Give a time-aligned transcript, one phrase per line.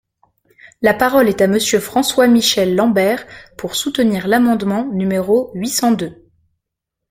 [0.81, 3.23] La parole est à Monsieur François-Michel Lambert,
[3.55, 6.25] pour soutenir l’amendement numéro huit cent deux.